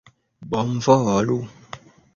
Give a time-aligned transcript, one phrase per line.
[0.53, 1.39] Bonvolu!